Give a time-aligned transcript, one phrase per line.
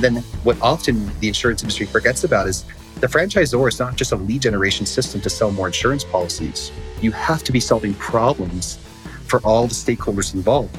[0.00, 2.64] Then what often the insurance industry forgets about is
[3.00, 6.72] the franchisor is not just a lead generation system to sell more insurance policies.
[7.00, 8.78] You have to be solving problems
[9.24, 10.76] for all the stakeholders involved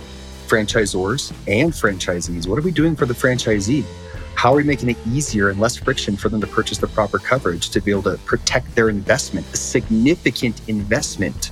[0.47, 2.47] franchisors and franchisees.
[2.47, 3.85] What are we doing for the franchisee?
[4.33, 7.19] How are we making it easier and less friction for them to purchase the proper
[7.19, 11.51] coverage to be able to protect their investment, a significant investment?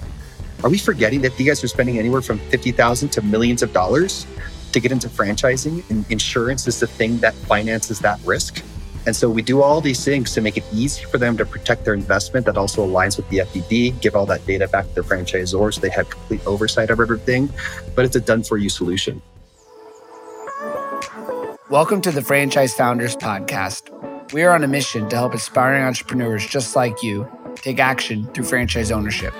[0.64, 4.25] Are we forgetting that you guys are spending anywhere from 50,000 to millions of dollars
[4.72, 8.64] to get into franchising and insurance is the thing that finances that risk?
[9.06, 11.86] And so we do all these things to make it easy for them to protect
[11.86, 15.04] their investment that also aligns with the FDD, give all that data back to their
[15.04, 17.50] franchisors so they have complete oversight of everything.
[17.96, 19.22] But it's a done for you solution.
[21.70, 23.92] Welcome to the Franchise Founders Podcast.
[24.34, 27.25] We are on a mission to help aspiring entrepreneurs just like you
[27.56, 29.34] take action through franchise ownership,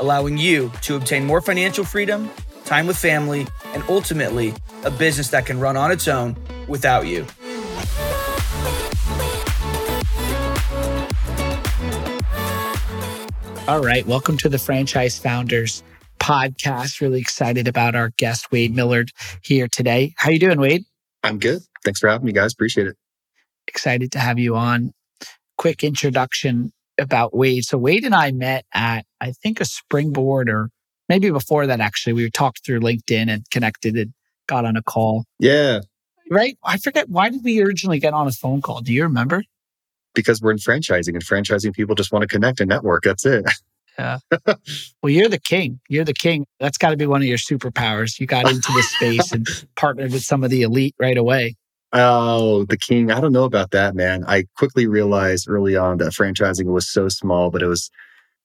[0.00, 2.28] allowing you to obtain more financial freedom,
[2.68, 4.54] time with family, and ultimately
[4.84, 6.36] a business that can run on its own
[6.68, 7.26] without you.
[13.66, 14.06] All right.
[14.06, 15.82] Welcome to the Franchise Founders
[16.18, 17.00] podcast.
[17.00, 20.14] Really excited about our guest, Wade Millward, here today.
[20.16, 20.84] How you doing, Wade?
[21.22, 21.60] I'm good.
[21.84, 22.52] Thanks for having me, guys.
[22.52, 22.96] Appreciate it.
[23.66, 24.92] Excited to have you on.
[25.58, 27.64] Quick introduction about Wade.
[27.64, 30.70] So Wade and I met at, I think, a springboard or
[31.08, 32.12] maybe before that, actually.
[32.12, 34.12] We talked through LinkedIn and connected and
[34.46, 35.24] got on a call.
[35.38, 35.80] Yeah.
[36.30, 36.58] Right?
[36.64, 37.08] I forget.
[37.08, 38.80] Why did we originally get on a phone call?
[38.80, 39.42] Do you remember?
[40.18, 43.04] because we're in franchising and franchising people just want to connect and network.
[43.04, 43.44] That's it.
[43.96, 44.18] Yeah.
[44.46, 45.78] well, you're the king.
[45.88, 46.44] You're the king.
[46.58, 48.18] That's got to be one of your superpowers.
[48.18, 51.56] You got into this space and partnered with some of the elite right away.
[51.92, 53.12] Oh, the king.
[53.12, 54.24] I don't know about that, man.
[54.26, 57.90] I quickly realized early on that franchising was so small, but it was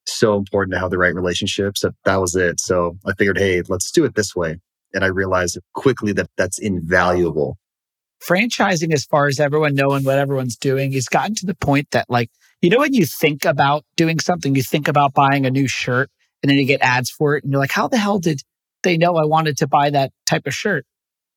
[0.05, 2.59] so important to have the right relationships that that was it.
[2.59, 4.57] So I figured, hey, let's do it this way.
[4.93, 7.57] And I realized quickly that that's invaluable
[8.27, 12.09] franchising, as far as everyone knowing what everyone's doing, has gotten to the point that,
[12.09, 12.29] like,
[12.61, 16.09] you know, when you think about doing something, you think about buying a new shirt
[16.41, 17.43] and then you get ads for it.
[17.43, 18.41] And you're like, how the hell did
[18.83, 20.85] they know I wanted to buy that type of shirt?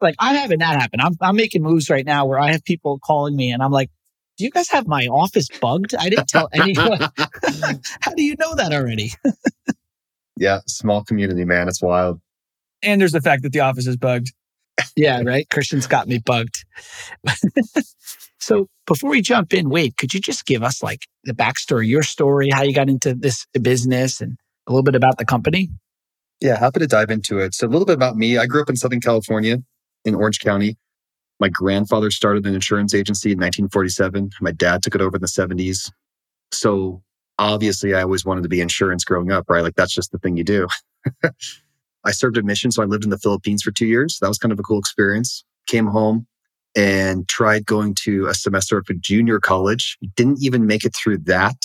[0.00, 1.00] Like, I'm having that happen.
[1.00, 3.90] I'm, I'm making moves right now where I have people calling me and I'm like,
[4.36, 5.94] do you guys have my office bugged?
[5.94, 6.98] I didn't tell anyone.
[8.00, 9.12] how do you know that already?
[10.36, 11.68] yeah, small community, man.
[11.68, 12.20] It's wild.
[12.82, 14.32] And there's the fact that the office is bugged
[14.96, 15.48] yeah, right.
[15.48, 16.64] Christian's got me bugged.
[18.38, 22.02] so before we jump in, Wade, could you just give us like the backstory, your
[22.02, 25.70] story, how you got into this business and a little bit about the company?
[26.40, 27.54] Yeah, happy to dive into it.
[27.54, 28.36] So a little bit about me.
[28.38, 29.58] I grew up in Southern California
[30.04, 30.76] in Orange County.
[31.38, 34.30] My grandfather started an insurance agency in 1947.
[34.40, 35.90] My dad took it over in the 70s.
[36.52, 37.02] So
[37.38, 39.62] obviously I always wanted to be insurance growing up, right?
[39.62, 40.66] Like that's just the thing you do.
[42.04, 42.70] I served a mission.
[42.70, 44.18] So I lived in the Philippines for two years.
[44.20, 45.44] That was kind of a cool experience.
[45.66, 46.26] Came home
[46.76, 49.98] and tried going to a semester of a junior college.
[50.14, 51.56] Didn't even make it through that.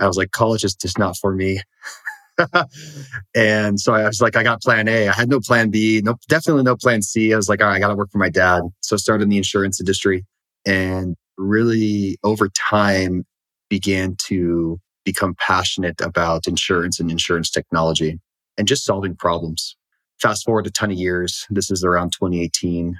[0.00, 1.60] I was like, college is just not for me.
[3.34, 5.08] and so I was like, I got plan A.
[5.08, 7.32] I had no plan B, no, definitely no plan C.
[7.32, 8.62] I was like, all right, I got to work for my dad.
[8.80, 10.24] So I started in the insurance industry
[10.66, 13.24] and really over time
[13.68, 18.18] began to become passionate about insurance and insurance technology
[18.56, 19.76] and just solving problems.
[20.20, 21.46] Fast forward a ton of years.
[21.50, 22.98] This is around 2018.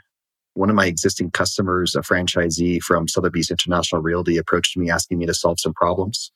[0.54, 5.26] One of my existing customers, a franchisee from Sotheby's International Realty, approached me asking me
[5.26, 6.30] to solve some problems.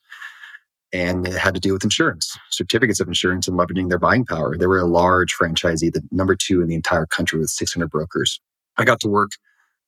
[0.93, 4.57] And it had to do with insurance, certificates of insurance and leveraging their buying power.
[4.57, 8.41] They were a large franchisee, the number two in the entire country with 600 brokers.
[8.77, 9.31] I got to work,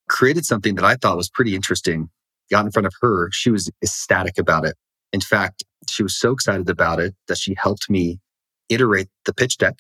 [0.09, 2.09] created something that I thought was pretty interesting,
[2.51, 3.29] got in front of her.
[3.33, 4.75] She was ecstatic about it.
[5.13, 8.19] In fact, she was so excited about it that she helped me
[8.69, 9.77] iterate the pitch deck.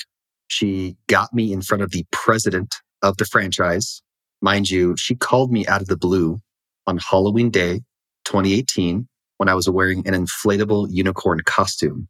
[0.47, 4.01] She got me in front of the president of the franchise.
[4.41, 6.39] Mind you, she called me out of the blue
[6.87, 7.81] on Halloween Day
[8.25, 9.07] 2018
[9.41, 12.07] when I was wearing an inflatable unicorn costume.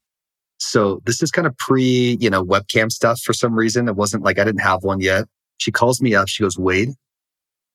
[0.57, 3.87] So this is kind of pre, you know, webcam stuff for some reason.
[3.87, 5.29] It wasn't like I didn't have one yet.
[5.57, 6.27] She calls me up.
[6.27, 6.89] She goes, Wade,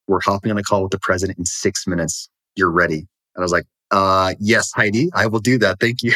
[0.09, 2.29] we're hopping on a call with the president in six minutes.
[2.55, 2.99] You're ready.
[2.99, 5.81] And I was like, uh, yes, Heidi, I will do that.
[5.81, 6.13] Thank you.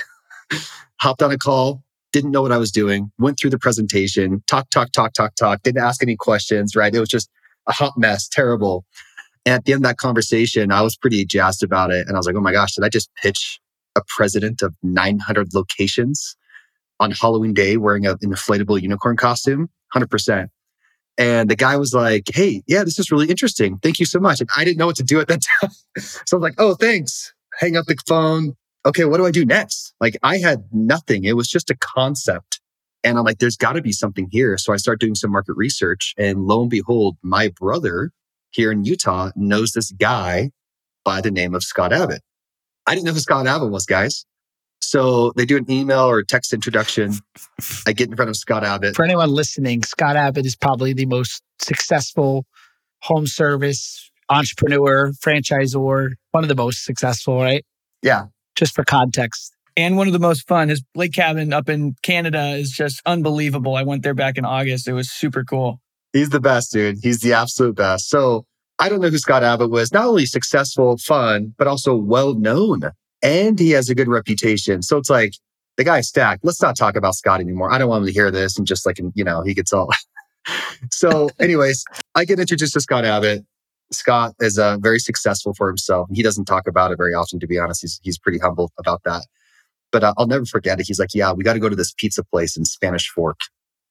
[1.00, 1.82] Hopped on a call,
[2.12, 5.62] didn't know what I was doing, went through the presentation, talk, talk, talk, talk, talk,
[5.62, 6.94] didn't ask any questions, right?
[6.94, 7.30] It was just
[7.66, 8.84] a hot mess, terrible.
[9.46, 12.06] At the end of that conversation, I was pretty jazzed about it.
[12.06, 13.58] And I was like, oh my gosh, did I just pitch
[13.96, 16.36] a president of 900 locations
[16.98, 19.70] on Halloween day wearing an inflatable unicorn costume?
[19.94, 20.48] 100%.
[21.18, 23.78] And the guy was like, Hey, yeah, this is really interesting.
[23.82, 24.40] Thank you so much.
[24.40, 25.70] And I didn't know what to do at that time.
[25.98, 27.32] so I was like, Oh, thanks.
[27.58, 28.54] Hang up the phone,
[28.86, 29.94] okay, what do I do next?
[30.00, 31.24] Like I had nothing.
[31.24, 32.60] It was just a concept.
[33.02, 34.58] And I'm like, there's got to be something here.
[34.58, 36.14] So I start doing some market research.
[36.18, 38.12] And lo and behold, my brother
[38.50, 40.50] here in Utah knows this guy
[41.04, 42.22] by the name of Scott Abbott.
[42.86, 44.24] I didn't know who Scott Abbott was, guys.
[44.80, 47.14] So they do an email or text introduction.
[47.86, 48.96] I get in front of Scott Abbott.
[48.96, 52.46] For anyone listening, Scott Abbott is probably the most successful
[53.02, 57.64] home service entrepreneur, franchisor, one of the most successful, right?
[58.02, 58.26] Yeah.
[58.56, 59.54] Just for context.
[59.76, 60.68] And one of the most fun.
[60.68, 63.76] His lake cabin up in Canada is just unbelievable.
[63.76, 64.88] I went there back in August.
[64.88, 65.80] It was super cool.
[66.12, 66.98] He's the best, dude.
[67.02, 68.08] He's the absolute best.
[68.08, 68.44] So
[68.78, 69.92] I don't know who Scott Abbott was.
[69.92, 72.82] Not only successful, fun, but also well known.
[73.22, 74.82] And he has a good reputation.
[74.82, 75.34] So it's like
[75.76, 76.44] the guy's stacked.
[76.44, 77.72] Let's not talk about Scott anymore.
[77.72, 79.90] I don't want him to hear this and just like, you know, he gets all.
[80.90, 81.84] so, anyways,
[82.14, 83.44] I get introduced to Scott Abbott.
[83.92, 86.08] Scott is uh, very successful for himself.
[86.12, 87.82] He doesn't talk about it very often, to be honest.
[87.82, 89.26] He's, he's pretty humble about that.
[89.92, 90.86] But uh, I'll never forget it.
[90.86, 93.40] He's like, yeah, we got to go to this pizza place in Spanish Fork.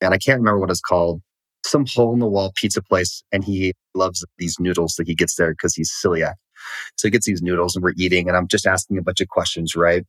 [0.02, 1.22] And I can't remember what it's called
[1.66, 5.36] some hole in the wall pizza place and he loves these noodles that he gets
[5.36, 6.36] there because he's celiac.
[6.98, 9.28] So he gets these noodles and we're eating and I'm just asking a bunch of
[9.28, 10.06] questions, right?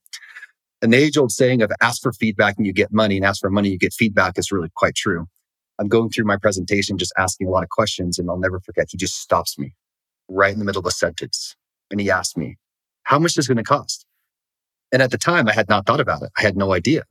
[0.82, 3.50] An age old saying of ask for feedback and you get money and ask for
[3.50, 5.26] money, you get feedback is really quite true.
[5.78, 8.88] I'm going through my presentation, just asking a lot of questions and I'll never forget.
[8.90, 9.74] He just stops me
[10.28, 11.56] right in the middle of a sentence
[11.90, 12.56] and he asked me,
[13.04, 14.06] how much is this going to cost?
[14.92, 16.30] And at the time I had not thought about it.
[16.36, 17.04] I had no idea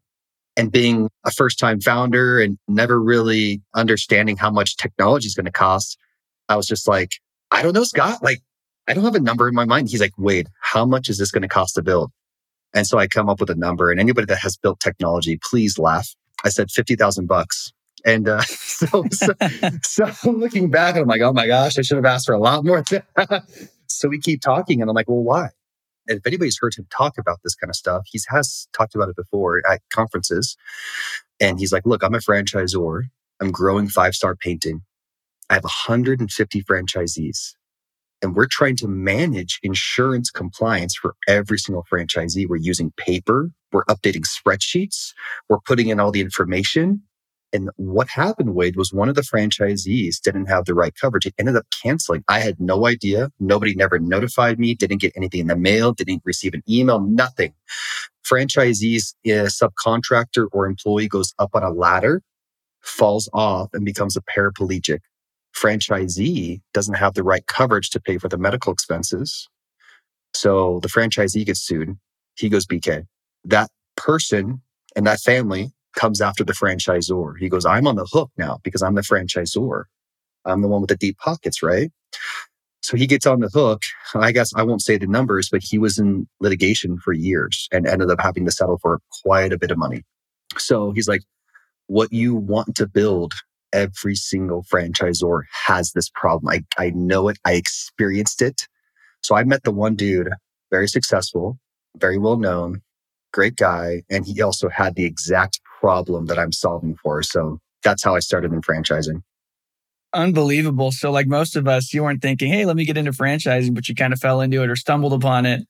[0.58, 5.46] and being a first time founder and never really understanding how much technology is going
[5.46, 5.98] to cost,
[6.50, 7.12] I was just like,
[7.52, 8.22] I don't know, Scott.
[8.22, 8.42] Like,
[8.88, 9.90] I don't have a number in my mind.
[9.90, 12.12] He's like, wait, how much is this going to cost to build?
[12.74, 15.80] And so I come up with a number and anybody that has built technology, please
[15.80, 16.16] laugh.
[16.44, 17.72] I said 50,000 bucks.
[18.06, 19.34] And uh, so, so,
[19.82, 22.66] so looking back, I'm like, oh my gosh, I should have asked for a lot
[22.66, 22.84] more.
[23.88, 25.50] so we keep talking and I'm like, well, why?
[26.18, 29.16] If anybody's heard him talk about this kind of stuff, he has talked about it
[29.16, 30.58] before at conferences.
[31.40, 33.04] And he's like, look, I'm a franchisor.
[33.42, 34.82] I'm growing five star painting.
[35.50, 37.54] I have 150 franchisees.
[38.22, 42.48] And we're trying to manage insurance compliance for every single franchisee.
[42.48, 43.52] We're using paper.
[43.72, 45.14] We're updating spreadsheets.
[45.50, 47.04] We're putting in all the information.
[47.52, 51.26] And what happened, Wade, was one of the franchisees didn't have the right coverage.
[51.26, 52.24] It ended up canceling.
[52.28, 53.32] I had no idea.
[53.40, 57.54] Nobody never notified me, didn't get anything in the mail, didn't receive an email, nothing.
[58.24, 62.22] Franchisees, a subcontractor or employee goes up on a ladder,
[62.82, 65.00] falls off, and becomes a paraplegic.
[65.56, 69.50] Franchisee doesn't have the right coverage to pay for the medical expenses.
[70.36, 71.98] So the franchisee gets sued.
[72.36, 73.06] He goes BK.
[73.44, 74.62] That person
[74.96, 77.34] and that family comes after the franchisor.
[77.40, 79.84] He goes, I'm on the hook now because I'm the franchisor.
[80.46, 81.92] I'm the one with the deep pockets, right?
[82.82, 83.84] So he gets on the hook.
[84.16, 87.86] I guess I won't say the numbers, but he was in litigation for years and
[87.86, 90.04] ended up having to settle for quite a bit of money.
[90.58, 91.22] So he's like,
[91.88, 93.34] what you want to build,
[93.74, 96.50] every single franchisor has this problem.
[96.50, 97.38] I, I know it.
[97.46, 98.68] I experienced it.
[99.22, 100.30] So I met the one dude,
[100.72, 101.60] very successful,
[101.98, 102.82] very well known,
[103.34, 104.04] great guy.
[104.10, 107.24] And he also had the exact problem that I'm solving for.
[107.24, 109.22] So that's how I started in franchising.
[110.14, 110.92] Unbelievable.
[110.92, 113.88] So, like most of us, you weren't thinking, hey, let me get into franchising, but
[113.88, 115.62] you kind of fell into it or stumbled upon it.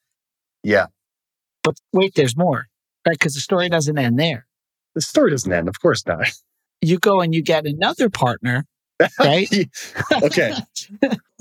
[0.64, 0.88] Yeah.
[1.64, 2.68] But wait, there's more,
[3.06, 3.18] right?
[3.20, 4.46] Because the story doesn't end there.
[4.96, 5.68] The story doesn't end.
[5.68, 6.28] Of course not.
[6.82, 8.64] You go and you get another partner,
[9.20, 9.50] right?
[10.24, 10.54] okay.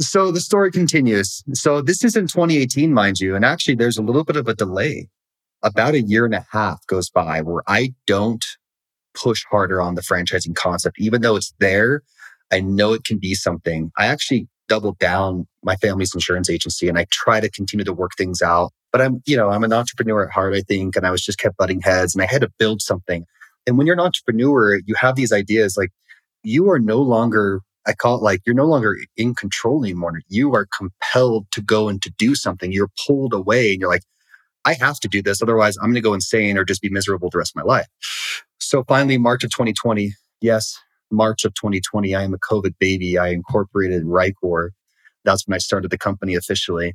[0.01, 1.45] so the story continues.
[1.55, 3.37] So this is in 2018, mind you.
[3.37, 5.09] And actually, there's a little bit of a delay
[5.63, 8.45] about a year and a half goes by where I don't
[9.15, 12.03] push harder on the franchising concept, even though it's there.
[12.53, 13.91] I know it can be something.
[13.99, 18.13] I actually doubled down my family's insurance agency and I try to continue to work
[18.17, 18.71] things out.
[18.93, 21.39] But I'm, you know, I'm an entrepreneur at heart, I think, and I was just
[21.39, 23.25] kept butting heads and I had to build something.
[23.67, 25.91] And when you're an entrepreneur, you have these ideas like
[26.43, 30.21] you are no longer, I call it like you're no longer in control anymore.
[30.29, 32.73] You are compelled to go and to do something.
[32.73, 34.05] You're pulled away and you're like,
[34.69, 35.41] I have to do this.
[35.41, 37.87] Otherwise, I'm going to go insane or just be miserable the rest of my life.
[38.59, 40.79] So finally, March of 2020, yes,
[41.11, 43.17] March of 2020, I am a COVID baby.
[43.17, 44.71] I incorporated Rikor.
[45.25, 46.93] That's when I started the company officially.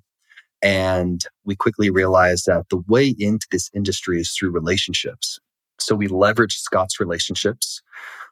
[0.62, 5.40] And we quickly realized that the way into this industry is through relationships.
[5.80, 7.82] So we leveraged Scott's relationships.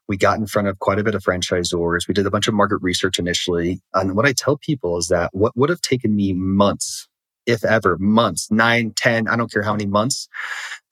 [0.07, 2.07] We got in front of quite a bit of franchisors.
[2.07, 3.81] We did a bunch of market research initially.
[3.95, 7.07] And what I tell people is that what would have taken me months
[7.51, 10.27] if ever, months, nine, ten, I don't care how many months,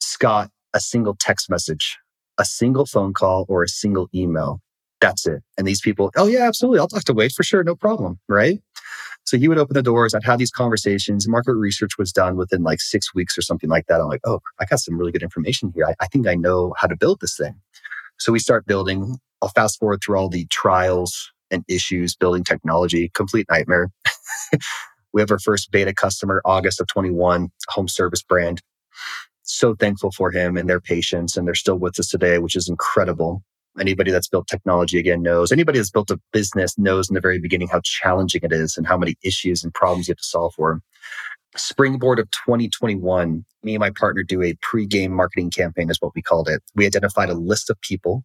[0.00, 1.98] Scott, a single text message,
[2.38, 4.60] a single phone call, or a single email.
[5.00, 5.42] That's it.
[5.58, 6.80] And these people, oh, yeah, absolutely.
[6.80, 7.64] I'll talk to Wade for sure.
[7.64, 8.18] No problem.
[8.28, 8.60] Right.
[9.24, 10.14] So he would open the doors.
[10.14, 11.28] I'd have these conversations.
[11.28, 14.00] Market research was done within like six weeks or something like that.
[14.00, 15.86] I'm like, oh, I got some really good information here.
[15.86, 17.54] I, I think I know how to build this thing.
[18.18, 19.18] So we start building.
[19.42, 23.90] I'll fast forward through all the trials, and issues building technology, complete nightmare.
[25.12, 28.62] we have our first beta customer, August of 21, home service brand.
[29.42, 32.68] So thankful for him and their patience, and they're still with us today, which is
[32.68, 33.42] incredible.
[33.78, 35.52] Anybody that's built technology again knows.
[35.52, 38.86] Anybody that's built a business knows in the very beginning how challenging it is and
[38.86, 40.80] how many issues and problems you have to solve for.
[41.56, 46.22] Springboard of 2021, me and my partner do a pre-game marketing campaign, is what we
[46.22, 46.62] called it.
[46.74, 48.24] We identified a list of people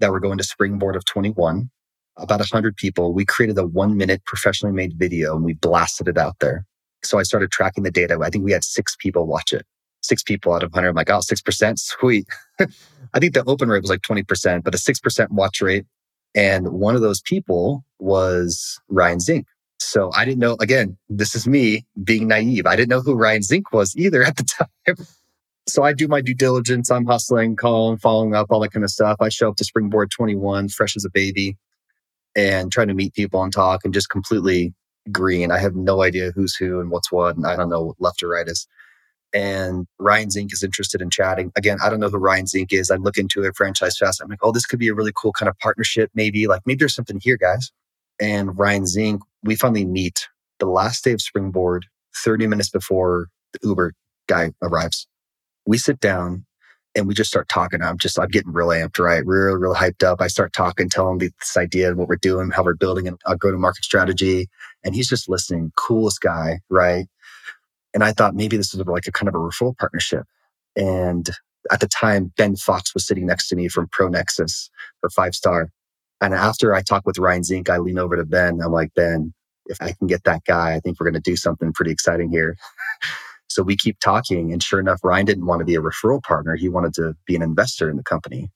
[0.00, 1.70] that were going to Springboard of 21,
[2.16, 3.12] about 100 people.
[3.12, 6.64] We created a one minute professionally made video and we blasted it out there.
[7.02, 8.18] So I started tracking the data.
[8.22, 9.66] I think we had six people watch it.
[10.02, 10.88] Six people out of 100.
[10.88, 11.78] I'm like, oh, 6%?
[11.78, 12.26] Sweet.
[12.60, 15.86] I think the open rate was like 20%, but a 6% watch rate.
[16.34, 19.46] And one of those people was Ryan Zink.
[19.78, 22.66] So I didn't know, again, this is me being naive.
[22.66, 24.96] I didn't know who Ryan Zink was either at the time.
[25.66, 26.90] So I do my due diligence.
[26.90, 29.16] I'm hustling, calling, following up, all that kind of stuff.
[29.20, 31.56] I show up to Springboard 21, fresh as a baby,
[32.36, 34.74] and trying to meet people and talk and just completely
[35.12, 35.50] green.
[35.50, 37.36] I have no idea who's who and what's what.
[37.36, 38.66] And I don't know left or right is.
[39.32, 41.50] And Ryan Zink is interested in chatting.
[41.56, 42.90] Again, I don't know who Ryan Zink is.
[42.90, 44.22] I look into it, franchise fast.
[44.22, 46.46] I'm like, oh, this could be a really cool kind of partnership, maybe.
[46.46, 47.72] Like, maybe there's something here, guys.
[48.20, 50.28] And Ryan Zink, we finally meet
[50.60, 51.86] the last day of Springboard,
[52.16, 53.94] 30 minutes before the Uber
[54.28, 55.08] guy arrives
[55.66, 56.44] we sit down
[56.94, 57.82] and we just start talking.
[57.82, 59.24] I'm just, I'm getting real amped, right?
[59.26, 60.20] Really, really hyped up.
[60.20, 63.36] I start talking, telling him this idea and what we're doing, how we're building a
[63.36, 64.48] go to market strategy.
[64.84, 65.72] And he's just listening.
[65.76, 67.06] Coolest guy, right?
[67.94, 70.24] And I thought maybe this is like a kind of a referral partnership.
[70.76, 71.28] And
[71.70, 74.68] at the time, Ben Fox was sitting next to me from ProNexus
[75.00, 75.70] for five star.
[76.20, 78.60] And after I talked with Ryan Zink, I lean over to Ben.
[78.62, 79.32] I'm like, Ben,
[79.66, 82.30] if I can get that guy, I think we're going to do something pretty exciting
[82.30, 82.56] here.
[83.54, 84.52] So we keep talking.
[84.52, 86.56] And sure enough, Ryan didn't want to be a referral partner.
[86.56, 88.50] He wanted to be an investor in the company.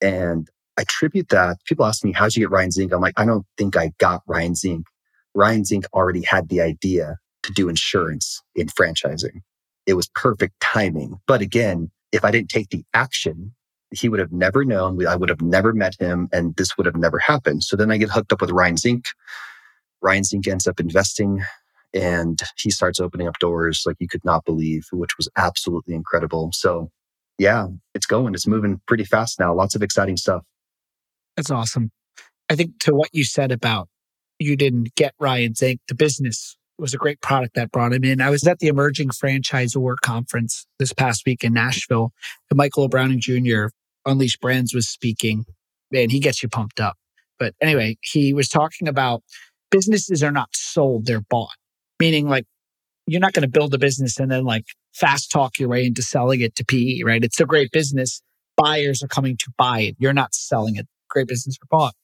[0.00, 1.58] And I attribute that.
[1.66, 2.92] People ask me, how'd you get Ryan Zink?
[2.92, 4.86] I'm like, I don't think I got Ryan Zink.
[5.34, 9.42] Ryan Zink already had the idea to do insurance in franchising.
[9.86, 11.20] It was perfect timing.
[11.26, 13.54] But again, if I didn't take the action,
[13.92, 15.06] he would have never known.
[15.06, 17.64] I would have never met him and this would have never happened.
[17.64, 19.04] So then I get hooked up with Ryan Zink.
[20.00, 21.44] Ryan Zink ends up investing
[21.94, 26.50] and he starts opening up doors like you could not believe, which was absolutely incredible.
[26.52, 26.90] So,
[27.38, 28.34] yeah, it's going.
[28.34, 29.54] It's moving pretty fast now.
[29.54, 30.42] Lots of exciting stuff.
[31.36, 31.90] That's awesome.
[32.50, 33.88] I think to what you said about
[34.38, 38.20] you didn't get Ryan Zink, the business was a great product that brought him in.
[38.20, 42.12] I was at the Emerging Franchisor Conference this past week in Nashville,
[42.50, 43.66] and Michael Browning Jr.,
[44.06, 45.44] Unleash Brands, was speaking.
[45.90, 46.96] Man, he gets you pumped up.
[47.38, 49.22] But anyway, he was talking about
[49.70, 51.56] businesses are not sold, they're bought
[51.98, 52.44] meaning like
[53.06, 54.64] you're not going to build a business and then like
[54.94, 57.24] fast talk your way into selling it to PE, right?
[57.24, 58.22] It's a great business.
[58.56, 59.96] Buyers are coming to buy it.
[59.98, 60.86] You're not selling it.
[61.08, 61.94] Great business for bought.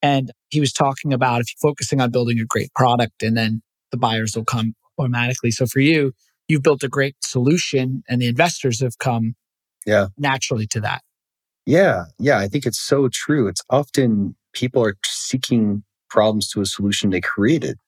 [0.00, 3.62] And he was talking about if you're focusing on building a great product and then
[3.90, 5.50] the buyers will come automatically.
[5.50, 6.12] So for you,
[6.48, 9.34] you've built a great solution and the investors have come
[9.86, 10.08] yeah.
[10.16, 11.02] naturally to that.
[11.66, 12.04] Yeah.
[12.18, 12.38] Yeah.
[12.38, 13.48] I think it's so true.
[13.48, 17.78] It's often people are seeking problems to a solution they created.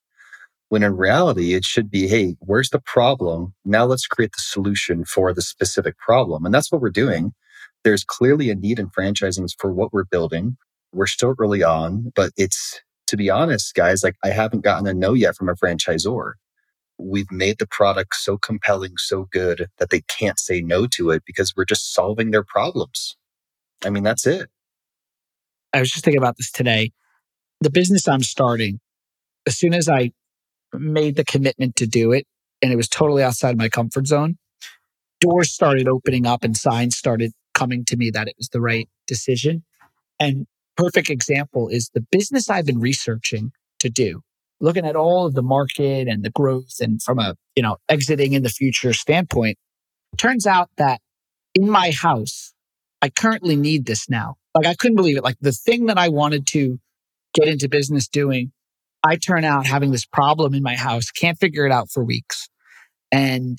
[0.68, 3.54] When in reality, it should be, hey, where's the problem?
[3.64, 6.44] Now let's create the solution for the specific problem.
[6.44, 7.32] And that's what we're doing.
[7.84, 10.56] There's clearly a need in franchising for what we're building.
[10.92, 14.94] We're still early on, but it's, to be honest, guys, like I haven't gotten a
[14.94, 16.32] no yet from a franchisor.
[16.98, 21.22] We've made the product so compelling, so good that they can't say no to it
[21.26, 23.16] because we're just solving their problems.
[23.84, 24.48] I mean, that's it.
[25.72, 26.92] I was just thinking about this today.
[27.60, 28.80] The business I'm starting,
[29.46, 30.12] as soon as I
[30.80, 32.26] made the commitment to do it
[32.62, 34.38] and it was totally outside my comfort zone,
[35.20, 38.88] doors started opening up and signs started coming to me that it was the right
[39.06, 39.64] decision.
[40.20, 44.22] And perfect example is the business I've been researching to do,
[44.60, 48.32] looking at all of the market and the growth and from a, you know, exiting
[48.32, 49.58] in the future standpoint.
[50.16, 51.00] Turns out that
[51.54, 52.52] in my house,
[53.02, 54.36] I currently need this now.
[54.54, 55.24] Like I couldn't believe it.
[55.24, 56.78] Like the thing that I wanted to
[57.34, 58.52] get into business doing
[59.06, 62.48] I turn out having this problem in my house, can't figure it out for weeks.
[63.12, 63.58] And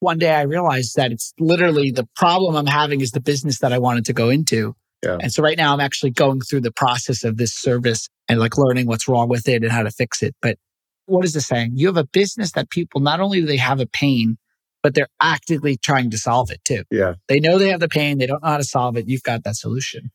[0.00, 3.72] one day I realized that it's literally the problem I'm having is the business that
[3.72, 4.74] I wanted to go into.
[5.04, 5.18] Yeah.
[5.20, 8.58] And so right now I'm actually going through the process of this service and like
[8.58, 10.34] learning what's wrong with it and how to fix it.
[10.42, 10.58] But
[11.06, 11.72] what is the saying?
[11.74, 14.38] You have a business that people not only do they have a pain,
[14.82, 16.82] but they're actively trying to solve it too.
[16.90, 17.14] Yeah.
[17.28, 19.08] They know they have the pain, they don't know how to solve it.
[19.08, 20.10] You've got that solution.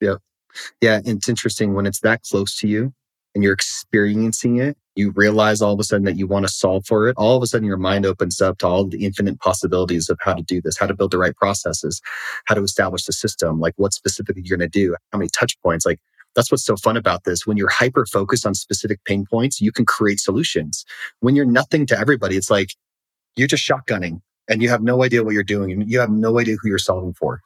[0.00, 0.16] Yeah.
[0.82, 1.00] Yeah.
[1.04, 2.92] It's interesting when it's that close to you
[3.34, 6.86] and you're experiencing it, you realize all of a sudden that you want to solve
[6.86, 7.14] for it.
[7.16, 10.34] All of a sudden, your mind opens up to all the infinite possibilities of how
[10.34, 12.00] to do this, how to build the right processes,
[12.44, 15.60] how to establish the system, like what specifically you're going to do, how many touch
[15.62, 15.84] points.
[15.84, 15.98] Like
[16.34, 17.46] That's what's so fun about this.
[17.46, 20.84] When you're hyper focused on specific pain points, you can create solutions.
[21.20, 22.70] When you're nothing to everybody, it's like
[23.36, 26.38] you're just shotgunning and you have no idea what you're doing and you have no
[26.38, 27.40] idea who you're solving for.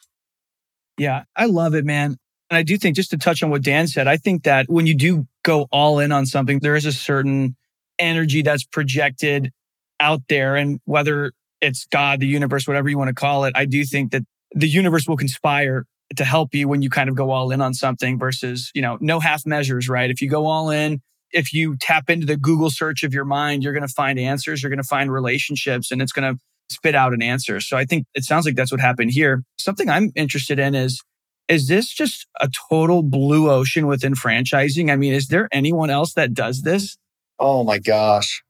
[0.97, 2.17] Yeah, I love it, man.
[2.51, 4.87] And I do think, just to touch on what Dan said, I think that when
[4.87, 7.57] you do go all in on something, there is a certain
[7.99, 9.51] energy that's projected
[9.99, 10.57] out there.
[10.57, 14.13] And whether it's God, the universe, whatever you want to call it, I do think
[14.13, 15.87] that the universe will conspire
[16.17, 18.99] to help you when you kind of go all in on something versus, you know,
[19.01, 20.11] no half measures, right?
[20.11, 21.01] If you go all in,
[21.33, 24.63] if you tap into the Google search of your mind, you're going to find answers,
[24.63, 26.41] you're going to find relationships, and it's going to
[26.71, 27.61] spit out an answer.
[27.61, 29.43] So I think it sounds like that's what happened here.
[29.59, 31.03] Something I'm interested in is
[31.49, 34.91] is this just a total blue ocean within franchising?
[34.91, 36.97] I mean, is there anyone else that does this?
[37.39, 38.43] Oh my gosh.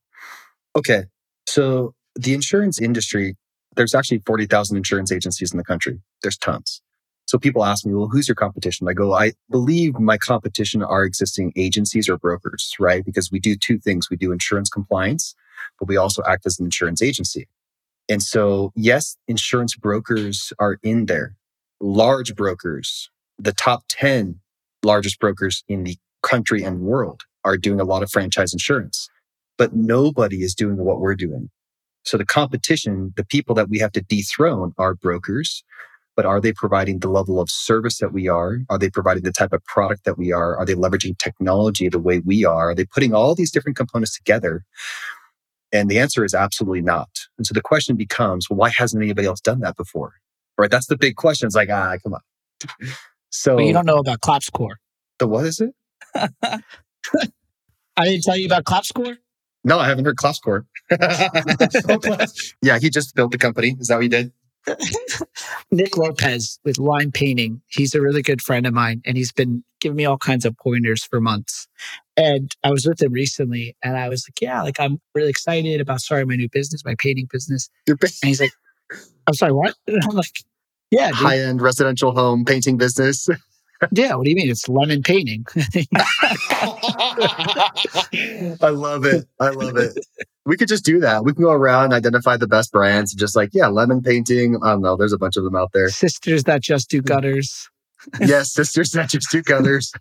[0.76, 1.05] Okay.
[1.47, 3.37] So the insurance industry,
[3.76, 6.00] there's actually 40,000 insurance agencies in the country.
[6.23, 6.83] There's tons.
[7.26, 8.88] So people ask me, well, who's your competition?
[8.88, 13.05] I go, I believe my competition are existing agencies or brokers, right?
[13.05, 14.09] Because we do two things.
[14.11, 15.35] We do insurance compliance,
[15.78, 17.47] but we also act as an insurance agency.
[18.09, 21.37] And so, yes, insurance brokers are in there.
[21.80, 24.40] Large brokers, the top 10
[24.82, 29.08] largest brokers in the country and world are doing a lot of franchise insurance,
[29.58, 31.50] but nobody is doing what we're doing.
[32.04, 35.64] So the competition, the people that we have to dethrone are brokers,
[36.16, 38.58] but are they providing the level of service that we are?
[38.70, 40.56] Are they providing the type of product that we are?
[40.56, 42.70] Are they leveraging technology the way we are?
[42.70, 44.64] Are they putting all these different components together
[45.73, 47.08] and the answer is absolutely not.
[47.37, 50.14] And so the question becomes, why hasn't anybody else done that before?
[50.59, 50.71] Right?
[50.71, 51.47] That's the big question.
[51.47, 52.21] It's like, ah, come on.
[53.31, 54.75] So but you don't know about ClapScore.
[55.19, 55.75] The what is it?
[56.15, 59.17] I didn't tell you about ClapScore.
[59.65, 60.67] No, I haven't heard ClapScore.
[62.62, 63.77] yeah, he just built the company.
[63.79, 64.33] Is that what he did?
[65.71, 67.62] Nick Lopez with Line Painting.
[67.69, 70.57] He's a really good friend of mine, and he's been giving me all kinds of
[70.59, 71.69] pointers for months.
[72.17, 75.81] And I was with him recently, and I was like, "Yeah, like I'm really excited
[75.81, 78.21] about starting my new business, my painting business." Your business?
[78.23, 78.52] And he's like,
[79.26, 80.45] "I'm sorry, what?" And I'm like,
[80.91, 83.29] "Yeah, high end residential home painting business."
[83.93, 84.51] yeah, what do you mean?
[84.51, 85.47] It's lemon painting.
[88.61, 89.29] I love it.
[89.41, 89.99] I love it.
[90.47, 91.25] We could just do that.
[91.25, 94.57] We can go around, identify the best brands, and just like, yeah, lemon painting.
[94.63, 94.97] I don't know.
[94.97, 95.89] There's a bunch of them out there.
[95.91, 97.69] Sisters that just do gutters.
[98.21, 99.93] yes, sisters that just do gutters.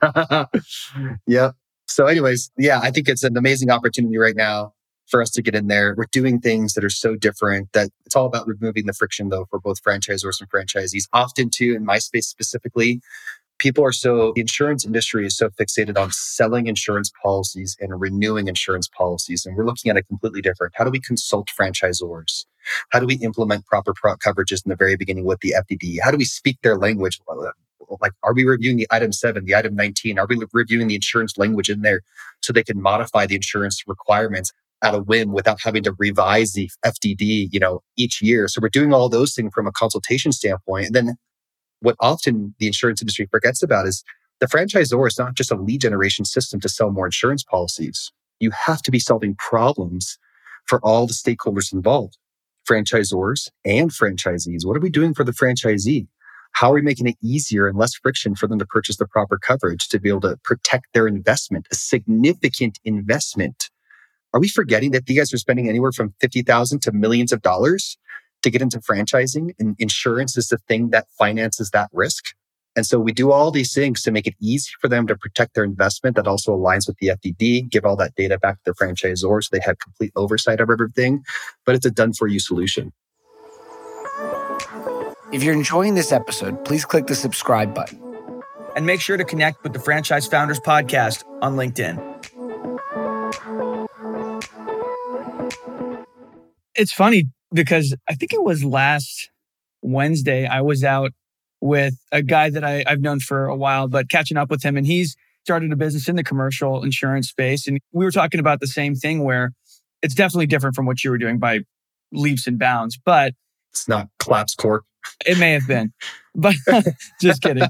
[1.27, 1.55] yep.
[1.87, 4.73] So, anyways, yeah, I think it's an amazing opportunity right now
[5.07, 5.95] for us to get in there.
[5.97, 9.45] We're doing things that are so different that it's all about removing the friction, though,
[9.49, 11.07] for both franchisors and franchisees.
[11.13, 13.01] Often, too, in my space specifically,
[13.59, 18.47] people are so the insurance industry is so fixated on selling insurance policies and renewing
[18.47, 20.73] insurance policies and we're looking at it completely different.
[20.75, 22.45] How do we consult franchisors?
[22.91, 26.11] How do we implement proper pro- coverages in the very beginning with the fdd how
[26.11, 27.19] do we speak their language?
[27.27, 27.51] Uh,
[28.01, 31.37] like are we reviewing the item 7 the item 19 are we reviewing the insurance
[31.37, 32.01] language in there
[32.41, 34.51] so they can modify the insurance requirements
[34.83, 38.47] at a whim without having to revise the FDD, you know, each year.
[38.47, 40.87] So we're doing all those things from a consultation standpoint.
[40.87, 41.15] And then
[41.79, 44.03] what often the insurance industry forgets about is
[44.39, 48.11] the franchisor is not just a lead generation system to sell more insurance policies.
[48.39, 50.17] You have to be solving problems
[50.65, 52.17] for all the stakeholders involved,
[52.69, 54.65] franchisors and franchisees.
[54.65, 56.07] What are we doing for the franchisee?
[56.53, 59.37] How are we making it easier and less friction for them to purchase the proper
[59.37, 63.69] coverage to be able to protect their investment, a significant investment?
[64.33, 67.97] Are we forgetting that these guys are spending anywhere from 50,000 to millions of dollars
[68.43, 72.35] to get into franchising and insurance is the thing that finances that risk.
[72.75, 75.55] And so we do all these things to make it easy for them to protect
[75.55, 78.73] their investment that also aligns with the FDD, give all that data back to the
[78.73, 81.23] franchisor so they have complete oversight of everything.
[81.65, 82.93] But it's a done for you solution.
[85.33, 88.01] If you're enjoying this episode, please click the subscribe button.
[88.75, 92.16] And make sure to connect with the Franchise Founders Podcast on LinkedIn.
[96.77, 99.29] It's funny because I think it was last
[99.81, 101.11] Wednesday, I was out
[101.59, 104.77] with a guy that I, I've known for a while, but catching up with him,
[104.77, 107.67] and he's started a business in the commercial insurance space.
[107.67, 109.53] And we were talking about the same thing where
[110.01, 111.61] it's definitely different from what you were doing by
[112.11, 113.33] leaps and bounds, but
[113.71, 114.81] it's not ClapScore.
[115.25, 115.93] It may have been,
[116.35, 116.55] but
[117.21, 117.67] just kidding.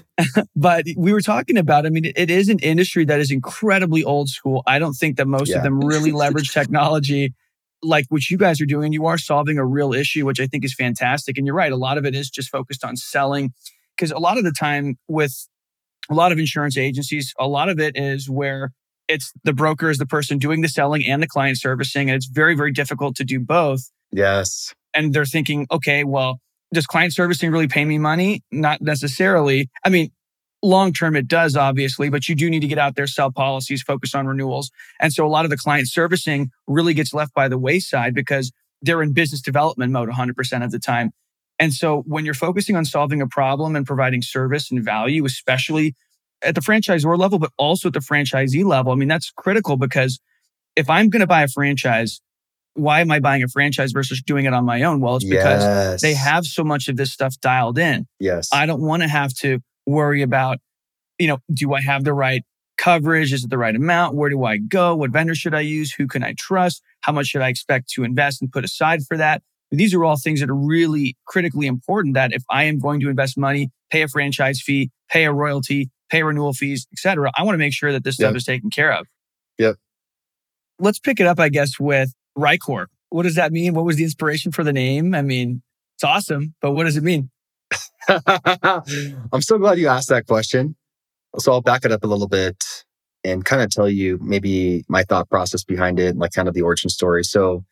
[0.56, 4.28] but we were talking about, I mean, it is an industry that is incredibly old
[4.28, 4.62] school.
[4.66, 5.56] I don't think that most yeah.
[5.56, 7.32] of them really leverage technology
[7.84, 10.64] like what you guys are doing, you are solving a real issue, which I think
[10.64, 11.38] is fantastic.
[11.38, 13.52] And you're right, a lot of it is just focused on selling.
[13.96, 15.46] Because a lot of the time with
[16.10, 18.72] a lot of insurance agencies, a lot of it is where
[19.06, 22.08] it's the broker is the person doing the selling and the client servicing.
[22.08, 23.90] And it's very, very difficult to do both.
[24.10, 24.74] Yes.
[24.94, 26.40] And they're thinking, okay, well,
[26.72, 28.42] does client servicing really pay me money?
[28.50, 29.68] Not necessarily.
[29.84, 30.10] I mean,
[30.64, 33.82] long term, it does, obviously, but you do need to get out there, sell policies,
[33.82, 34.70] focus on renewals.
[35.00, 38.52] And so a lot of the client servicing really gets left by the wayside because
[38.82, 41.10] they're in business development mode 100% of the time.
[41.58, 45.94] And so when you're focusing on solving a problem and providing service and value, especially
[46.42, 50.18] at the franchisor level, but also at the franchisee level, I mean, that's critical because
[50.76, 52.20] if I'm going to buy a franchise,
[52.74, 55.00] why am I buying a franchise versus doing it on my own?
[55.00, 56.02] Well, it's because Yes.
[56.02, 58.06] they have so much of this stuff dialed in.
[58.18, 58.48] Yes.
[58.52, 60.58] I don't want to have to worry about,
[61.18, 62.42] you know, do I have the right
[62.76, 63.32] coverage?
[63.32, 64.14] Is it the right amount?
[64.14, 64.96] Where do I go?
[64.96, 65.92] What vendor should I use?
[65.92, 66.82] Who can I trust?
[67.00, 69.42] How much should I expect to invest and put aside for that?
[69.70, 73.08] These are all things that are really critically important that if I am going to
[73.08, 77.42] invest money, pay a franchise fee, pay a royalty, pay renewal fees, et cetera, I
[77.42, 79.06] want to make sure that this stuff is taken care of.
[79.58, 79.76] Yep.
[80.78, 82.86] Let's pick it up, I guess, with Rikor.
[83.10, 83.74] What does that mean?
[83.74, 85.14] What was the inspiration for the name?
[85.14, 85.62] I mean,
[85.96, 87.30] it's awesome, but what does it mean?
[88.08, 90.76] I'm so glad you asked that question.
[91.38, 92.56] So I'll back it up a little bit
[93.24, 96.62] and kind of tell you maybe my thought process behind it, like kind of the
[96.62, 97.24] origin story.
[97.24, 97.64] So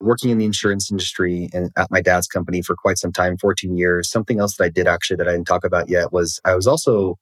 [0.00, 3.76] working in the insurance industry and at my dad's company for quite some time, 14
[3.76, 6.54] years, something else that I did actually that I didn't talk about yet was I
[6.54, 7.18] was also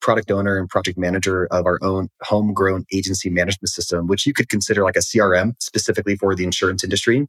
[0.00, 4.48] product owner and project manager of our own homegrown agency management system, which you could
[4.48, 7.26] consider like a CRM specifically for the insurance industry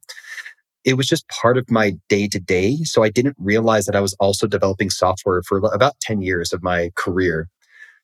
[0.86, 2.76] it was just part of my day to day.
[2.84, 6.62] So I didn't realize that I was also developing software for about 10 years of
[6.62, 7.48] my career.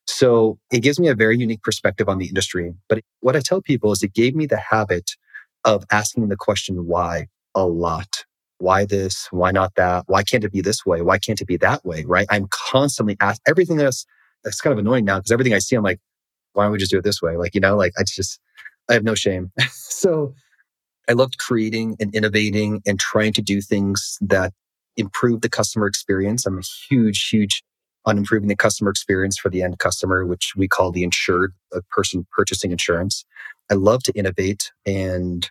[0.09, 2.75] So it gives me a very unique perspective on the industry.
[2.88, 5.12] But what I tell people is it gave me the habit
[5.64, 8.25] of asking the question why a lot.
[8.59, 9.29] Why this?
[9.31, 10.05] Why not that?
[10.09, 11.03] Why can't it be this way?
[11.03, 12.05] Why can't it be that way?
[12.05, 12.27] Right?
[12.31, 14.05] I'm constantly asked everything that's
[14.42, 16.01] that's kind of annoying now because everything I see, I'm like,
[16.55, 17.37] why don't we just do it this way?
[17.37, 18.40] Like, you know, like I just
[18.90, 19.53] I have no shame.
[19.71, 20.35] so
[21.09, 24.53] I loved creating and innovating and trying to do things that
[24.97, 26.47] improve the customer experience.
[26.47, 27.62] I'm a huge, huge
[28.05, 31.83] on improving the customer experience for the end customer, which we call the insured, a
[31.83, 33.25] person purchasing insurance.
[33.71, 35.49] I love to innovate and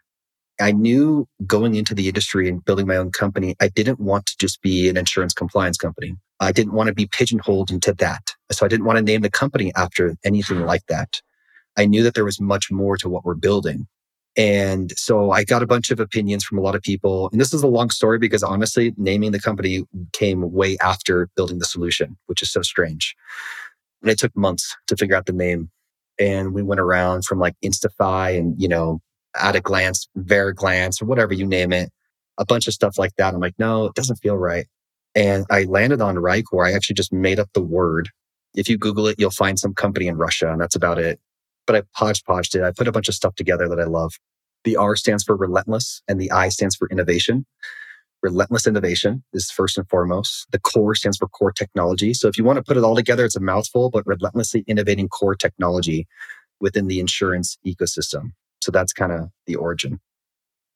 [0.59, 4.37] I knew going into the industry and building my own company, I didn't want to
[4.39, 6.15] just be an insurance compliance company.
[6.39, 8.21] I didn't want to be pigeonholed into that.
[8.51, 11.21] So I didn't want to name the company after anything like that.
[11.77, 13.87] I knew that there was much more to what we're building.
[14.37, 17.29] And so I got a bunch of opinions from a lot of people.
[17.31, 21.59] And this is a long story because honestly, naming the company came way after building
[21.59, 23.15] the solution, which is so strange.
[24.01, 25.69] And it took months to figure out the name.
[26.17, 29.01] And we went around from like Instify and, you know,
[29.35, 31.89] at a glance, Veriglance, or whatever you name it,
[32.37, 33.33] a bunch of stuff like that.
[33.33, 34.67] I'm like, no, it doesn't feel right.
[35.13, 36.67] And I landed on Rikor.
[36.67, 38.09] I actually just made up the word.
[38.55, 41.19] If you Google it, you'll find some company in Russia, and that's about it.
[41.71, 42.63] But I hodgepodged it.
[42.63, 44.11] I put a bunch of stuff together that I love.
[44.65, 47.45] The R stands for relentless, and the I stands for innovation.
[48.21, 50.47] Relentless innovation is first and foremost.
[50.51, 52.13] The core stands for core technology.
[52.13, 55.07] So if you want to put it all together, it's a mouthful, but relentlessly innovating
[55.07, 56.07] core technology
[56.59, 58.33] within the insurance ecosystem.
[58.61, 60.01] So that's kind of the origin.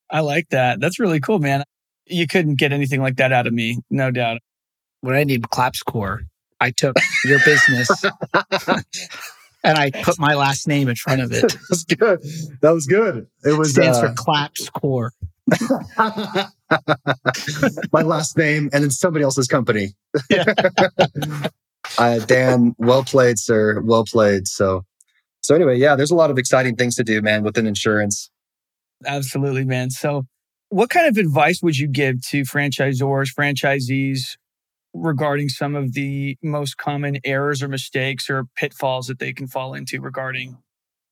[0.10, 0.80] I like that.
[0.80, 1.66] That's really cool, man.
[2.06, 4.40] You couldn't get anything like that out of me, no doubt.
[5.02, 6.22] When I named Clapscore,
[6.62, 7.90] I took your business
[9.66, 11.42] and I put my last name in front of it.
[11.52, 12.22] that was good.
[12.62, 13.28] That was good.
[13.44, 15.10] It It was stands uh, for Clapscore.
[17.92, 19.96] my last name and then somebody else's company.
[20.30, 20.46] Yeah.
[21.98, 23.82] uh, Dan, well played, sir.
[23.82, 24.48] Well played.
[24.48, 24.86] So,
[25.42, 28.30] so anyway, yeah, there's a lot of exciting things to do, man, within insurance.
[29.06, 29.92] Absolutely, man.
[29.92, 30.26] So,
[30.70, 34.36] what kind of advice would you give to franchisors, franchisees
[34.96, 39.74] regarding some of the most common errors or mistakes or pitfalls that they can fall
[39.74, 40.58] into regarding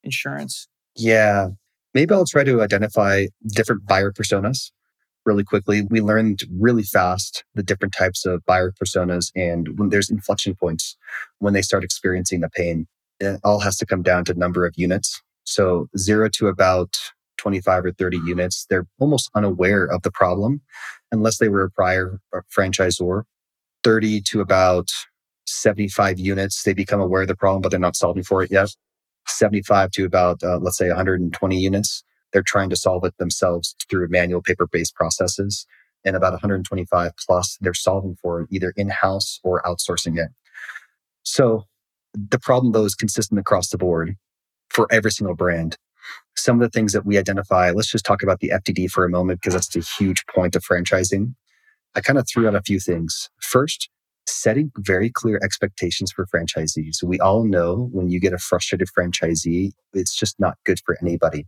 [0.04, 0.68] insurance?
[0.96, 1.50] Yeah,
[1.94, 4.72] maybe I'll try to identify different buyer personas
[5.26, 5.84] really quickly.
[5.90, 10.98] We learned really fast the different types of buyer personas and when there's inflection points
[11.40, 12.88] when they start experiencing the pain.
[13.20, 15.22] It all has to come down to number of units.
[15.46, 16.98] So zero to about
[17.38, 20.62] 25 or 30 units, they're almost unaware of the problem
[21.12, 23.24] unless they were a prior uh, franchisor.
[23.84, 24.90] 30 to about
[25.46, 28.70] 75 units, they become aware of the problem, but they're not solving for it yet.
[29.28, 34.08] 75 to about, uh, let's say 120 units, they're trying to solve it themselves through
[34.10, 35.66] manual paper based processes.
[36.06, 40.32] And about 125 plus, they're solving for it either in house or outsourcing it.
[41.24, 41.64] So
[42.14, 44.18] the problem, though, is consistent across the board
[44.70, 45.78] for every single brand.
[46.36, 49.10] Some of the things that we identify, let's just talk about the FDD for a
[49.10, 51.36] moment, because that's the huge point of franchising.
[51.96, 53.30] I kind of threw out a few things.
[53.42, 53.90] First,
[54.28, 57.04] setting very clear expectations for franchisees.
[57.04, 61.48] We all know when you get a frustrated franchisee, it's just not good for anybody.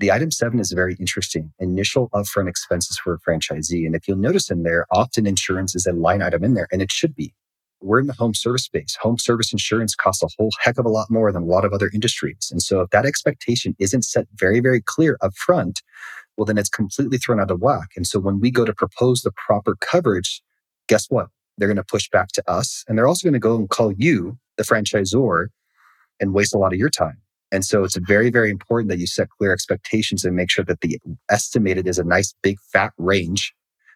[0.00, 1.52] The item seven is very interesting.
[1.60, 3.86] Initial upfront expenses for a franchisee.
[3.86, 6.82] And if you'll notice in there, often insurance is a line item in there, and
[6.82, 7.34] it should be.
[7.82, 8.96] we're in the home service space.
[9.02, 11.72] Home service insurance costs a whole heck of a lot more than a lot of
[11.74, 12.48] other industries.
[12.52, 15.82] And so if that expectation isn't set very, very clear up front,
[16.38, 17.90] well, then it's completely thrown out of whack.
[17.96, 20.40] And so when we go to propose the proper coverage,
[20.88, 21.26] guess what?
[21.58, 22.84] They're going to push back to us.
[22.86, 25.48] And they're also going to go and call you, the franchisor,
[26.20, 27.18] and waste a lot of your time.
[27.50, 30.80] And so it's very, very important that you set clear expectations and make sure that
[30.80, 33.52] the estimated is a nice big fat range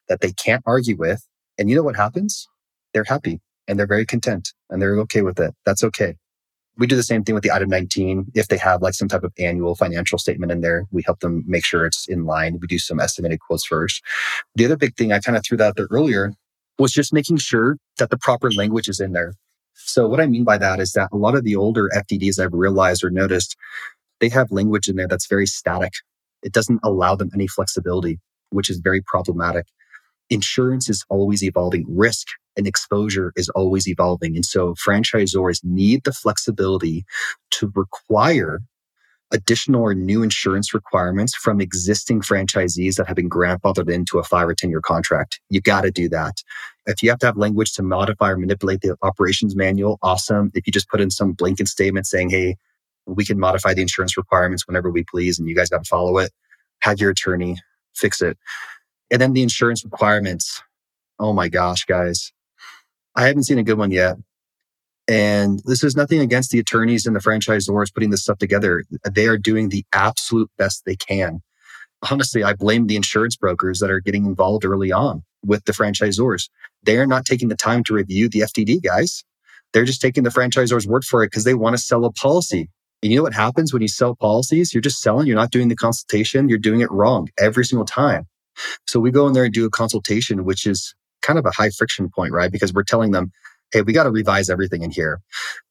[0.09, 1.27] that they can't argue with.
[1.59, 2.49] And you know what happens?
[2.93, 5.55] They're happy and they're very content and they're okay with it.
[5.65, 6.17] That's okay.
[6.79, 8.33] We do the same thing with the item 19.
[8.35, 11.45] If they have like some type of annual financial statement in there, we help them
[11.47, 12.59] make sure it's in line.
[12.61, 14.03] We do some estimated quotes first.
[14.55, 16.33] The other big thing I kind of threw that out there earlier
[16.79, 19.35] was just making sure that the proper language is in there.
[19.75, 22.53] So what I mean by that is that a lot of the older FDDs I've
[22.53, 23.57] realized or noticed,
[24.21, 25.93] they have language in there that's very static.
[26.43, 28.19] It doesn't allow them any flexibility,
[28.51, 29.67] which is very problematic.
[30.31, 31.85] Insurance is always evolving.
[31.89, 34.37] Risk and exposure is always evolving.
[34.37, 37.05] And so franchisors need the flexibility
[37.53, 38.61] to require
[39.33, 44.47] additional or new insurance requirements from existing franchisees that have been grandfathered into a five
[44.47, 45.41] or 10 year contract.
[45.49, 46.43] You got to do that.
[46.87, 50.51] If you have to have language to modify or manipulate the operations manual, awesome.
[50.55, 52.57] If you just put in some blanket statement saying, hey,
[53.07, 56.19] we can modify the insurance requirements whenever we please and you guys got to follow
[56.19, 56.31] it,
[56.81, 57.57] have your attorney
[57.95, 58.39] fix it.
[59.11, 60.63] And then the insurance requirements.
[61.19, 62.33] Oh my gosh, guys.
[63.15, 64.17] I haven't seen a good one yet.
[65.09, 68.85] And this is nothing against the attorneys and the franchisors putting this stuff together.
[69.11, 71.43] They are doing the absolute best they can.
[72.11, 76.49] Honestly, I blame the insurance brokers that are getting involved early on with the franchisors.
[76.83, 79.25] They're not taking the time to review the FDD guys.
[79.73, 82.69] They're just taking the franchisor's word for it because they want to sell a policy.
[83.03, 84.73] And you know what happens when you sell policies?
[84.73, 88.27] You're just selling, you're not doing the consultation, you're doing it wrong every single time.
[88.87, 91.71] So we go in there and do a consultation, which is kind of a high
[91.71, 92.53] friction point, right?
[92.53, 93.33] Because we're telling them,
[93.73, 95.21] hey, we got to revise everything in here.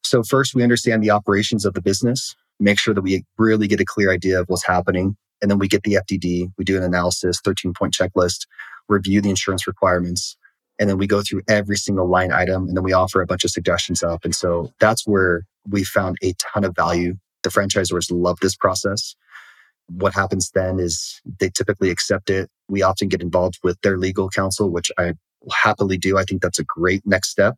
[0.03, 3.79] So first, we understand the operations of the business, make sure that we really get
[3.79, 5.15] a clear idea of what's happening.
[5.41, 8.47] And then we get the FDD, we do an analysis, 13 point checklist,
[8.89, 10.37] review the insurance requirements.
[10.79, 13.43] And then we go through every single line item and then we offer a bunch
[13.43, 14.25] of suggestions up.
[14.25, 17.15] And so that's where we found a ton of value.
[17.43, 19.15] The franchisors love this process.
[19.87, 22.49] What happens then is they typically accept it.
[22.67, 25.13] We often get involved with their legal counsel, which I
[25.51, 26.17] happily do.
[26.17, 27.55] I think that's a great next step.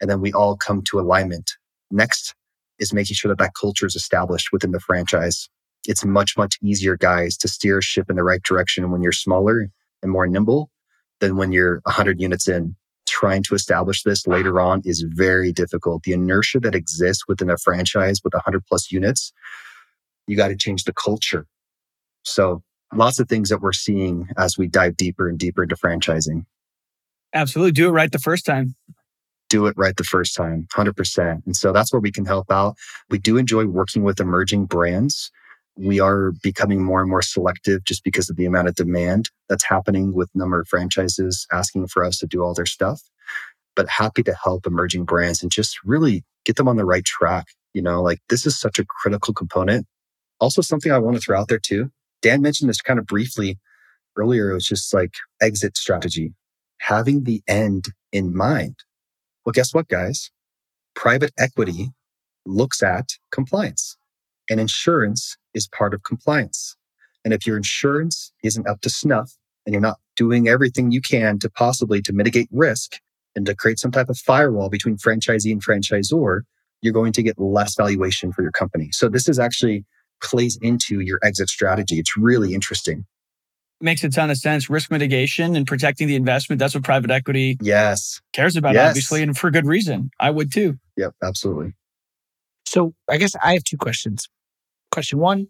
[0.00, 1.52] And then we all come to alignment.
[1.90, 2.34] Next
[2.78, 5.48] is making sure that that culture is established within the franchise.
[5.86, 9.12] It's much, much easier, guys, to steer a ship in the right direction when you're
[9.12, 9.68] smaller
[10.02, 10.70] and more nimble
[11.20, 12.76] than when you're 100 units in.
[13.06, 16.02] Trying to establish this later on is very difficult.
[16.02, 19.32] The inertia that exists within a franchise with 100 plus units,
[20.26, 21.46] you got to change the culture.
[22.24, 22.62] So,
[22.94, 26.46] lots of things that we're seeing as we dive deeper and deeper into franchising.
[27.34, 27.72] Absolutely.
[27.72, 28.76] Do it right the first time.
[29.50, 31.44] Do it right the first time, 100%.
[31.44, 32.76] And so that's where we can help out.
[33.10, 35.30] We do enjoy working with emerging brands.
[35.76, 39.64] We are becoming more and more selective just because of the amount of demand that's
[39.64, 43.02] happening with number of franchises asking for us to do all their stuff.
[43.76, 47.48] But happy to help emerging brands and just really get them on the right track.
[47.74, 49.86] You know, like this is such a critical component.
[50.38, 51.90] Also, something I want to throw out there too.
[52.22, 53.58] Dan mentioned this kind of briefly
[54.16, 54.50] earlier.
[54.50, 56.32] It was just like exit strategy
[56.84, 58.76] having the end in mind.
[59.44, 60.30] Well, guess what, guys?
[60.94, 61.90] Private equity
[62.44, 63.96] looks at compliance
[64.50, 66.76] and insurance is part of compliance.
[67.24, 69.32] And if your insurance isn't up to snuff
[69.64, 72.98] and you're not doing everything you can to possibly to mitigate risk
[73.34, 76.42] and to create some type of firewall between franchisee and franchisor,
[76.82, 78.90] you're going to get less valuation for your company.
[78.92, 79.86] So this is actually
[80.22, 81.96] plays into your exit strategy.
[81.96, 83.06] It's really interesting
[83.84, 84.68] makes a ton of sense.
[84.68, 86.58] Risk mitigation and protecting the investment.
[86.58, 88.88] That's what private equity yes cares about, yes.
[88.88, 90.10] obviously, and for good reason.
[90.18, 90.78] I would too.
[90.96, 91.74] Yep, absolutely.
[92.66, 94.28] So I guess I have two questions.
[94.90, 95.48] Question one,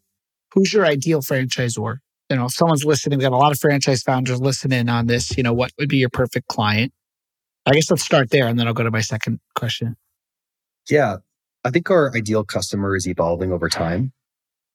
[0.53, 1.99] who's your ideal franchisor?
[2.31, 5.37] You know, if someone's listening, we got a lot of franchise founders listening on this.
[5.37, 6.93] You know, what would be your perfect client?
[7.67, 9.97] I guess let's start there and then I'll go to my second question.
[10.91, 11.19] Yeah.
[11.65, 14.13] I think our ideal customer is evolving over time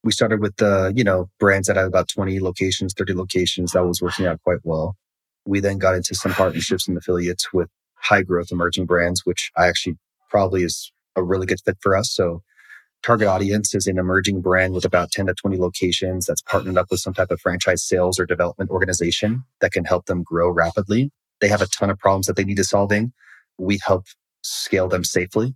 [0.03, 3.73] we started with the, you know, brands that had about 20 locations, 30 locations.
[3.73, 4.95] That was working out quite well.
[5.45, 9.67] We then got into some partnerships and affiliates with high growth emerging brands, which I
[9.67, 9.97] actually
[10.29, 12.13] probably is a really good fit for us.
[12.13, 12.41] So
[13.03, 16.87] target audience is an emerging brand with about 10 to 20 locations that's partnered up
[16.89, 21.11] with some type of franchise sales or development organization that can help them grow rapidly.
[21.41, 23.11] They have a ton of problems that they need to solving.
[23.57, 24.05] We help
[24.43, 25.55] scale them safely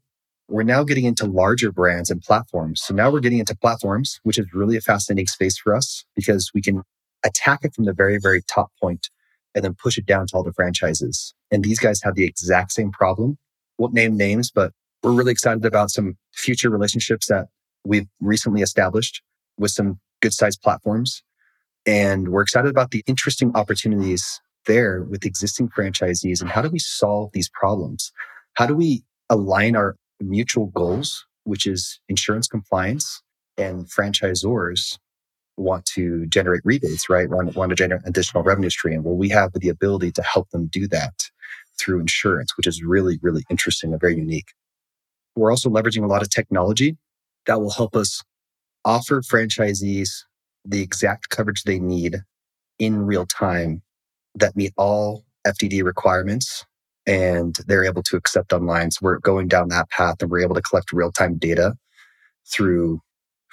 [0.50, 2.82] we're now getting into larger brands and platforms.
[2.82, 6.52] So now we're getting into platforms, which is really a fascinating space for us because
[6.54, 6.84] we can
[7.26, 9.10] attack it from the very, very top point
[9.56, 11.34] and then push it down to all the franchises.
[11.52, 13.38] And these guys have the exact same problem.
[13.78, 17.48] Won't name names, but we're really excited about some future relationships that
[17.86, 19.22] we've recently established
[19.58, 21.24] with some good sized platforms.
[21.86, 26.80] And we're excited about the interesting opportunities there with existing franchisees and how do we
[26.80, 28.12] solve these problems?
[28.54, 29.98] How do we align our
[30.30, 33.22] mutual goals, which is insurance compliance
[33.58, 34.98] and franchisors
[35.58, 37.30] want to generate rebates, right?
[37.30, 39.04] Want, want to generate additional revenue stream.
[39.04, 41.14] Well, we have the ability to help them do that
[41.80, 44.54] through insurance, which is really, really interesting and very unique.
[45.36, 46.98] We're also leveraging a lot of technology
[47.46, 48.22] that will help us
[48.86, 50.10] offer franchisees
[50.66, 52.18] the exact coverage they need
[52.80, 53.82] in real time
[54.36, 56.66] that meet all FDD requirements
[57.06, 58.92] and they're able to accept online.
[58.92, 61.76] So we're going down that path and we're able to collect real time data
[62.52, 63.02] through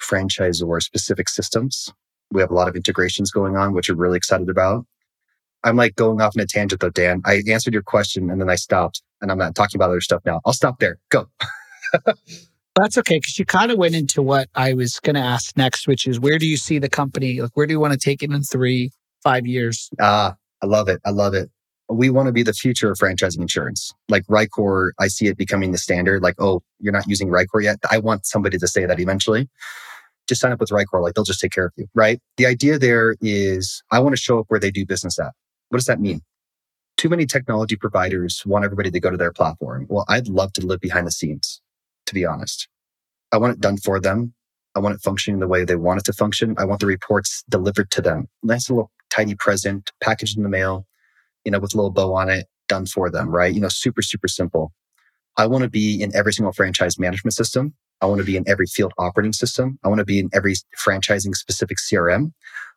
[0.01, 1.91] franchisor specific systems.
[2.31, 4.85] We have a lot of integrations going on, which we're really excited about.
[5.63, 7.21] I'm like going off in a tangent though, Dan.
[7.25, 10.21] I answered your question and then I stopped and I'm not talking about other stuff
[10.25, 10.41] now.
[10.45, 10.97] I'll stop there.
[11.09, 11.27] Go.
[12.75, 15.87] That's okay because you kind of went into what I was going to ask next,
[15.87, 17.41] which is where do you see the company?
[17.41, 19.89] Like, where do you want to take it in three, five years?
[19.99, 21.01] Ah, I love it.
[21.05, 21.51] I love it.
[21.91, 23.93] We want to be the future of franchising insurance.
[24.09, 26.23] Like Rikor, I see it becoming the standard.
[26.23, 27.79] Like, oh, you're not using Rikor yet.
[27.91, 29.49] I want somebody to say that eventually.
[30.27, 31.01] Just sign up with Rikor.
[31.01, 32.19] Like, they'll just take care of you, right?
[32.37, 35.33] The idea there is I want to show up where they do business at.
[35.69, 36.21] What does that mean?
[36.97, 39.87] Too many technology providers want everybody to go to their platform.
[39.89, 41.61] Well, I'd love to live behind the scenes
[42.11, 42.67] to be honest.
[43.31, 44.33] I want it done for them.
[44.75, 46.55] I want it functioning the way they want it to function.
[46.57, 48.27] I want the reports delivered to them.
[48.43, 50.85] Nice little tidy present, packaged in the mail,
[51.45, 53.53] you know, with a little bow on it, done for them, right?
[53.53, 54.71] You know, super, super simple.
[55.37, 57.73] I want to be in every single franchise management system.
[58.01, 59.77] I want to be in every field operating system.
[59.83, 62.31] I want to be in every franchising specific CRM.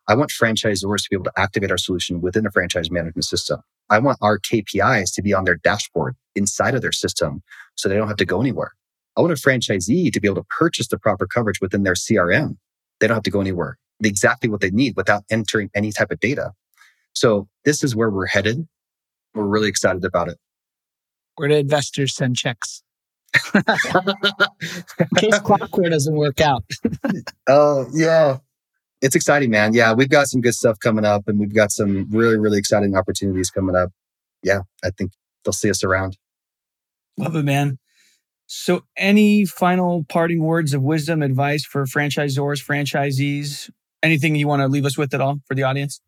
[0.07, 3.61] I want franchisors to be able to activate our solution within a franchise management system.
[3.89, 7.41] I want our KPIs to be on their dashboard inside of their system
[7.75, 8.73] so they don't have to go anywhere.
[9.17, 12.57] I want a franchisee to be able to purchase the proper coverage within their CRM.
[12.99, 13.77] They don't have to go anywhere.
[14.03, 16.51] Exactly what they need without entering any type of data.
[17.15, 18.67] So this is where we're headed.
[19.33, 20.37] We're really excited about it.
[21.35, 22.83] Where do investors send checks?
[23.53, 23.61] in
[25.17, 26.63] case Clockcore doesn't work out.
[27.47, 28.37] oh, yeah.
[29.01, 29.73] It's exciting, man.
[29.73, 32.95] Yeah, we've got some good stuff coming up and we've got some really, really exciting
[32.95, 33.91] opportunities coming up.
[34.41, 35.11] Yeah, I think
[35.43, 36.17] they'll see us around.
[37.17, 37.77] Love it, man.
[38.47, 43.69] So, any final parting words of wisdom, advice for franchisors, franchisees?
[44.03, 45.99] Anything you want to leave us with at all for the audience?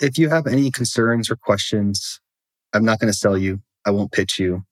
[0.00, 2.20] If you have any concerns or questions,
[2.72, 3.60] I'm not going to sell you.
[3.86, 4.64] I won't pitch you.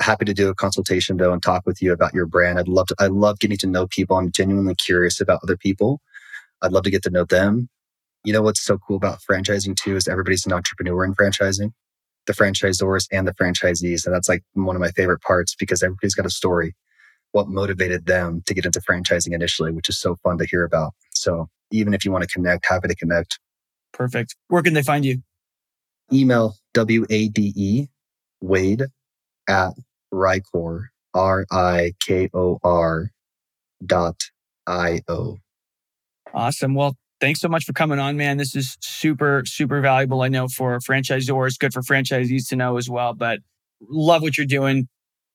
[0.00, 2.58] Happy to do a consultation though and talk with you about your brand.
[2.58, 4.16] I'd love to, I love getting to know people.
[4.16, 6.00] I'm genuinely curious about other people.
[6.62, 7.68] I'd love to get to know them.
[8.24, 11.72] You know what's so cool about franchising too is everybody's an entrepreneur in franchising
[12.26, 14.04] the franchisors and the franchisees.
[14.04, 16.74] And that's like one of my favorite parts because everybody's got a story,
[17.32, 20.92] what motivated them to get into franchising initially, which is so fun to hear about.
[21.14, 23.38] So even if you want to connect, happy to connect.
[23.96, 24.36] Perfect.
[24.48, 25.22] Where can they find you?
[26.12, 27.88] Email W-A-D-E
[28.42, 28.82] Wade
[29.48, 29.72] at
[30.12, 33.10] Rikor, R-I-K-O-R
[33.84, 34.22] dot
[34.66, 35.38] I-O.
[36.34, 36.74] Awesome.
[36.74, 38.36] Well, thanks so much for coming on, man.
[38.36, 40.20] This is super, super valuable.
[40.20, 43.14] I know for franchisors, good for franchisees to know as well.
[43.14, 43.40] But
[43.88, 44.88] love what you're doing.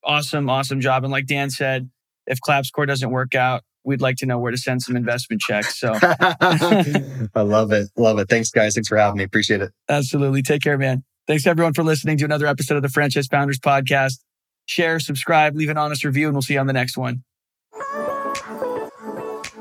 [0.04, 1.04] Awesome, awesome job.
[1.04, 1.90] And like Dan said,
[2.28, 5.80] if ClapsCore doesn't work out, we'd like to know where to send some investment checks.
[5.80, 7.90] So I love it.
[7.96, 8.30] Love it.
[8.30, 8.76] Thanks, guys.
[8.76, 9.24] Thanks for having me.
[9.24, 9.72] Appreciate it.
[9.90, 10.42] Absolutely.
[10.42, 11.04] Take care, man.
[11.28, 14.20] Thanks everyone for listening to another episode of the Franchise Founders Podcast.
[14.66, 17.24] Share, subscribe, leave an honest review, and we'll see you on the next one.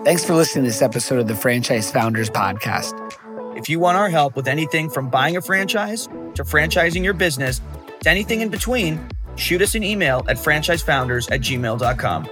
[0.05, 2.95] Thanks for listening to this episode of the Franchise Founders Podcast.
[3.57, 7.61] If you want our help with anything from buying a franchise to franchising your business
[8.03, 9.07] to anything in between,
[9.37, 12.31] shoot us an email at franchisefounders at gmail.com.